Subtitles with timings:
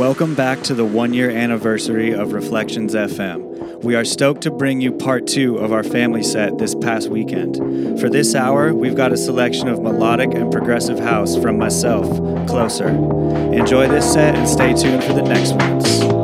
[0.00, 3.84] Welcome back to the one year anniversary of Reflections FM.
[3.84, 8.00] We are stoked to bring you part two of our family set this past weekend.
[8.00, 12.06] For this hour, we've got a selection of melodic and progressive house from myself,
[12.48, 13.52] Closur.
[13.52, 16.19] Enjoy this set and stay tuned for the next ones.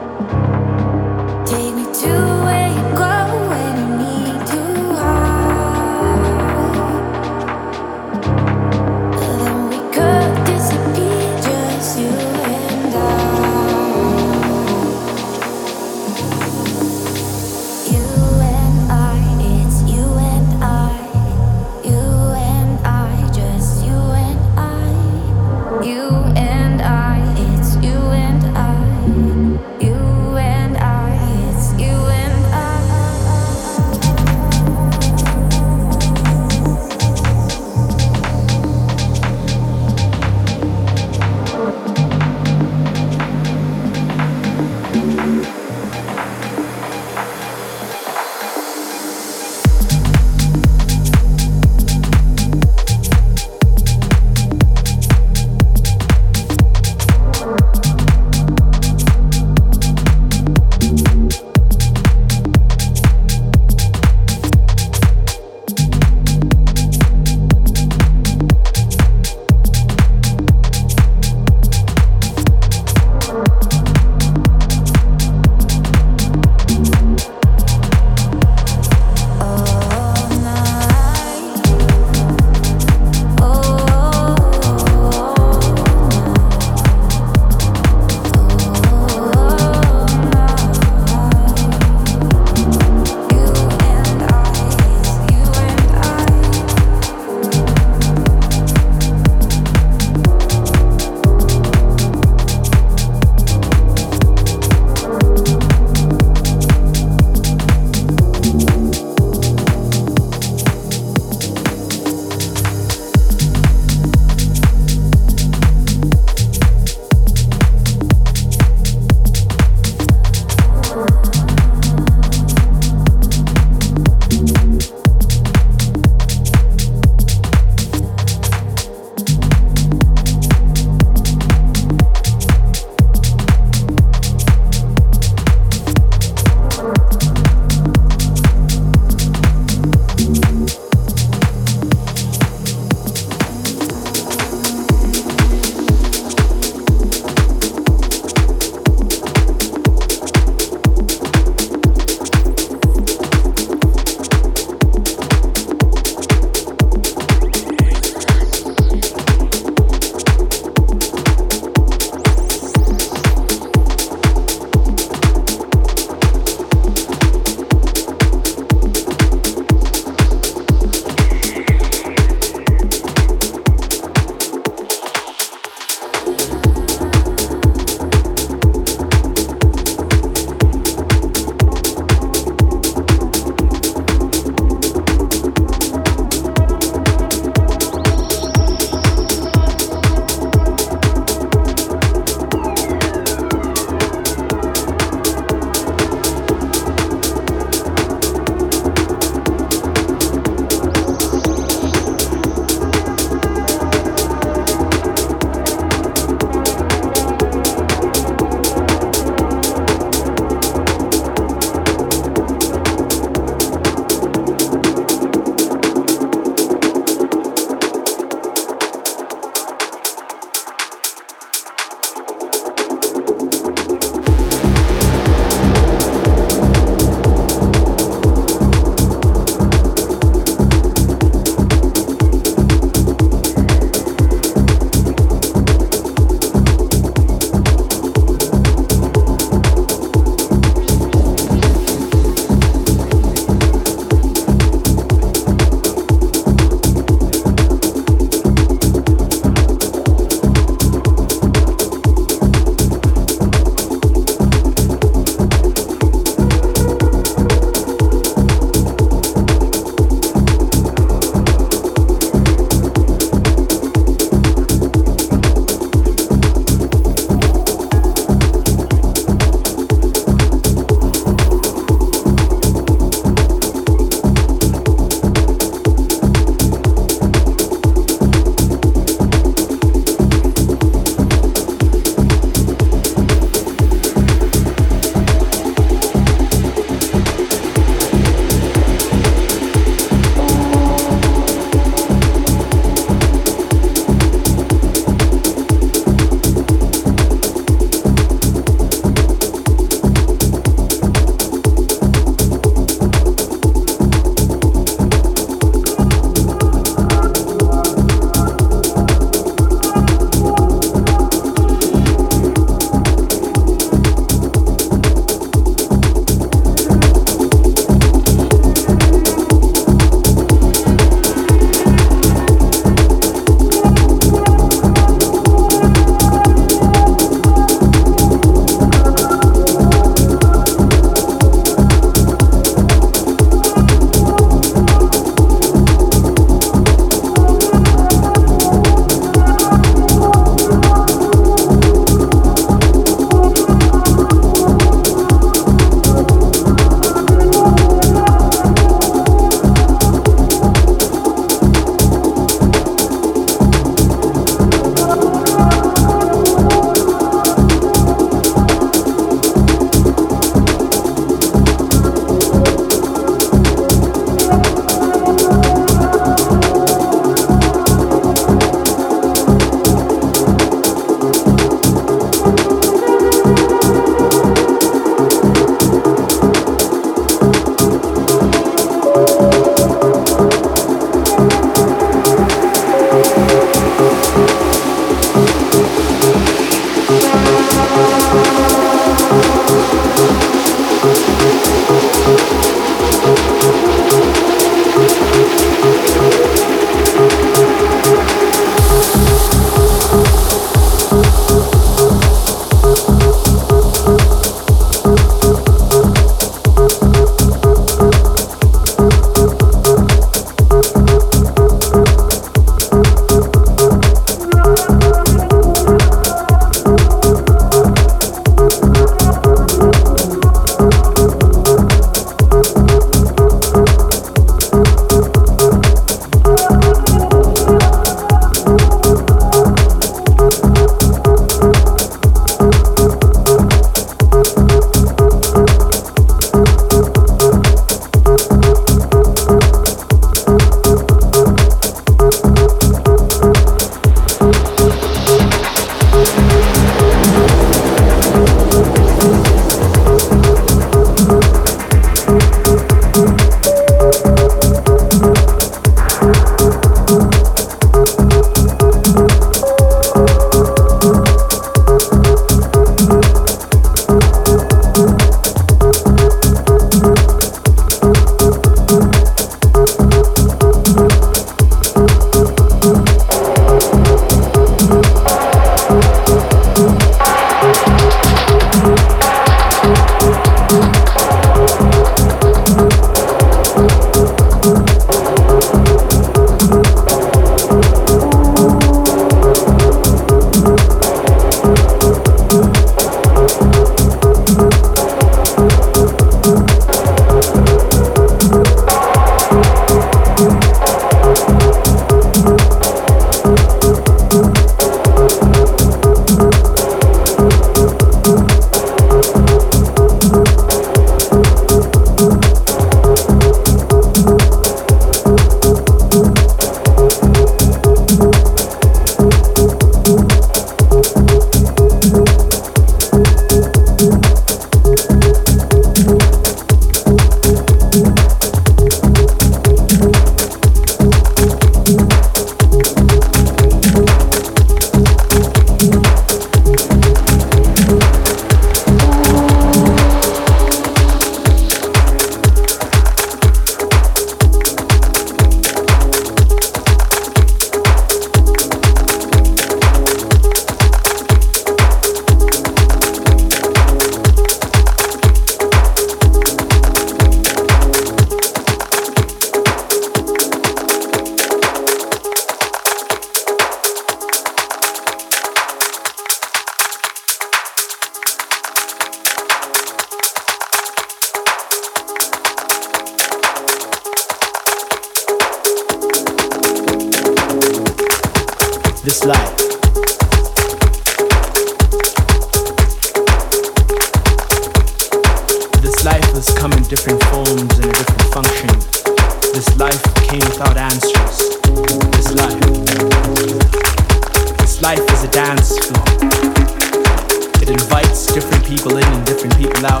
[598.40, 600.00] different people in and different people out.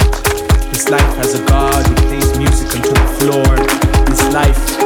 [0.72, 3.56] This life has a God who plays music until the floor.
[4.06, 4.78] This life,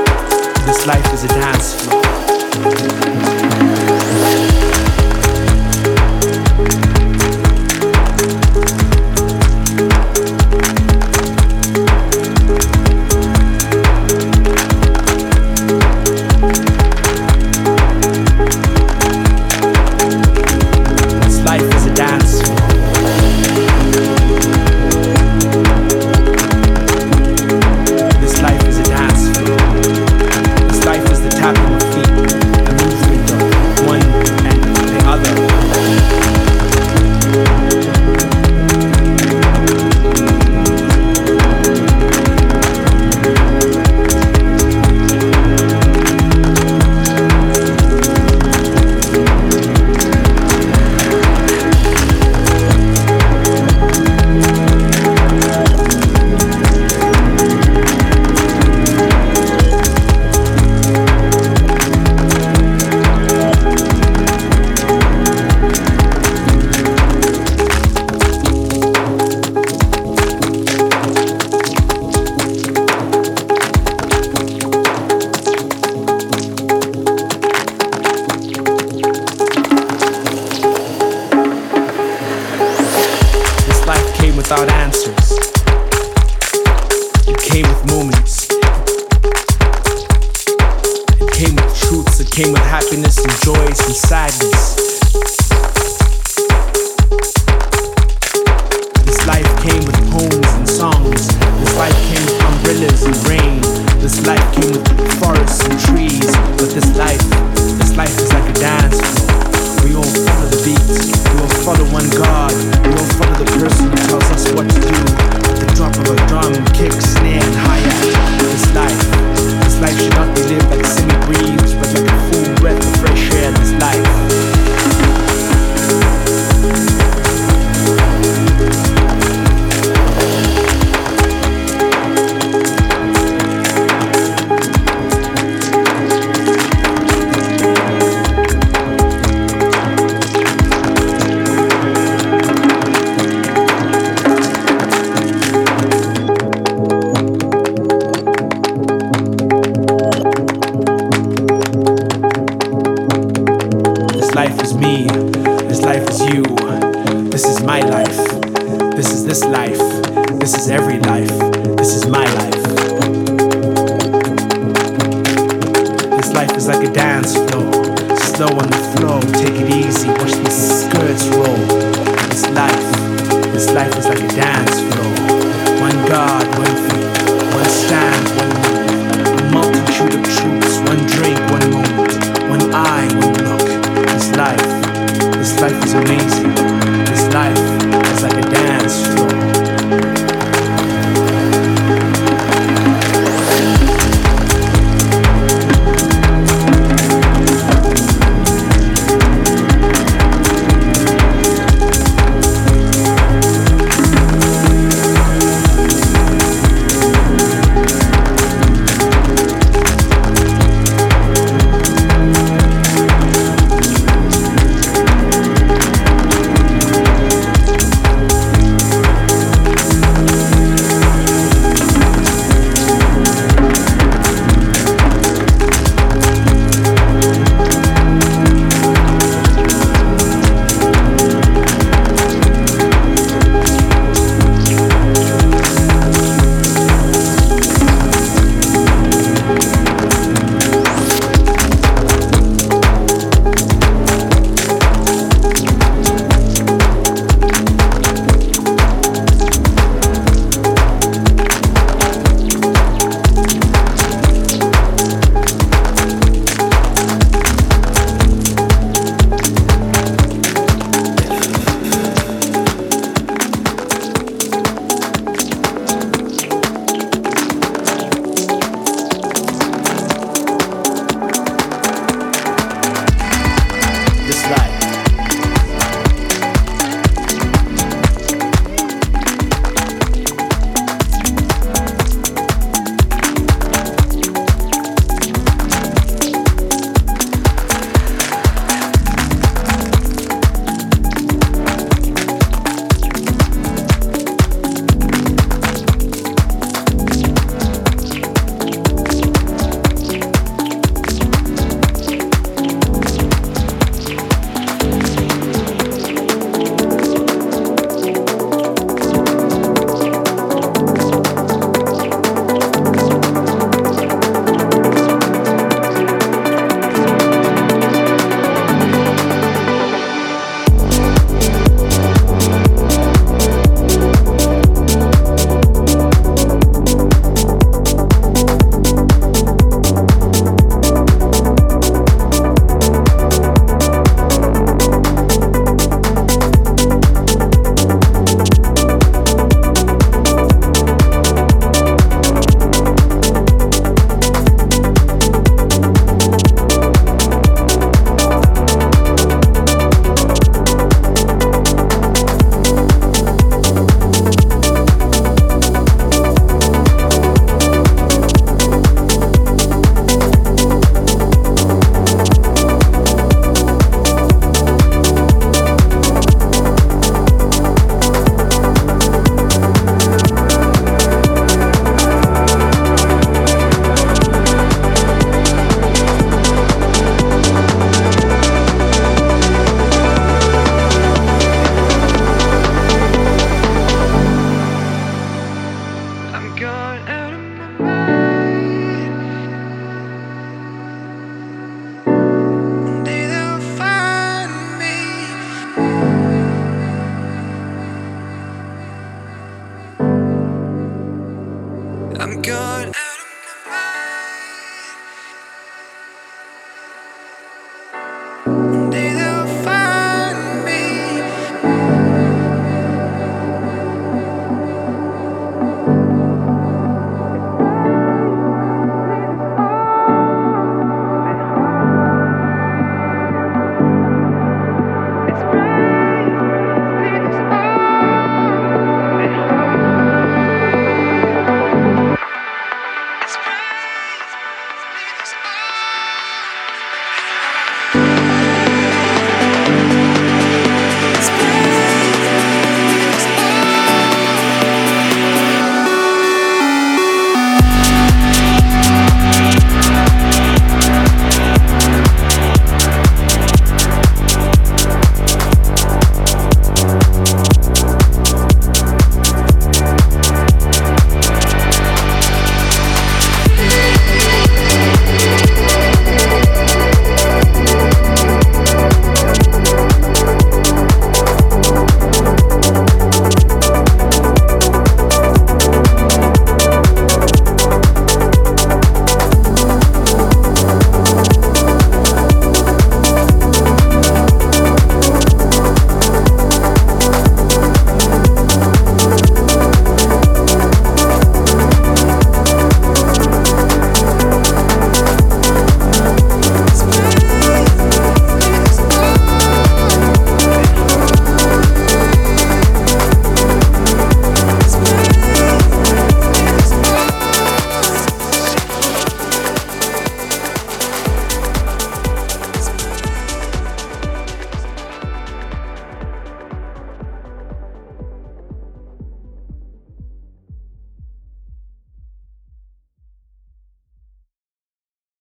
[0.66, 2.02] this life is a dance floor.